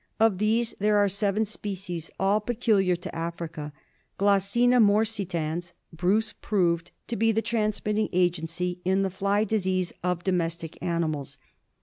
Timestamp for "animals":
10.81-11.37